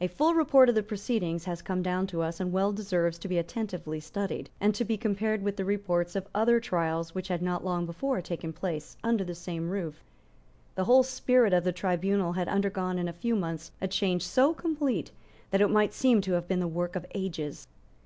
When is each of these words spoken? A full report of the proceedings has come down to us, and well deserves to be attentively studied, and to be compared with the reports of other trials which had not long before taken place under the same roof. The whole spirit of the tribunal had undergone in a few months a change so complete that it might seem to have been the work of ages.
A 0.00 0.06
full 0.08 0.32
report 0.32 0.70
of 0.70 0.74
the 0.74 0.82
proceedings 0.82 1.44
has 1.44 1.60
come 1.60 1.82
down 1.82 2.06
to 2.06 2.22
us, 2.22 2.40
and 2.40 2.54
well 2.54 2.72
deserves 2.72 3.18
to 3.18 3.28
be 3.28 3.36
attentively 3.36 4.00
studied, 4.00 4.48
and 4.62 4.74
to 4.74 4.82
be 4.82 4.96
compared 4.96 5.42
with 5.42 5.56
the 5.56 5.64
reports 5.66 6.16
of 6.16 6.26
other 6.34 6.58
trials 6.58 7.14
which 7.14 7.28
had 7.28 7.42
not 7.42 7.62
long 7.66 7.84
before 7.84 8.22
taken 8.22 8.50
place 8.54 8.96
under 9.04 9.24
the 9.24 9.34
same 9.34 9.68
roof. 9.68 10.02
The 10.74 10.84
whole 10.84 11.02
spirit 11.02 11.52
of 11.52 11.64
the 11.64 11.72
tribunal 11.72 12.32
had 12.32 12.48
undergone 12.48 12.98
in 12.98 13.08
a 13.08 13.12
few 13.12 13.36
months 13.36 13.70
a 13.78 13.88
change 13.88 14.22
so 14.24 14.54
complete 14.54 15.10
that 15.50 15.60
it 15.60 15.68
might 15.68 15.92
seem 15.92 16.22
to 16.22 16.32
have 16.32 16.48
been 16.48 16.60
the 16.60 16.66
work 16.66 16.96
of 16.96 17.04
ages. 17.14 17.66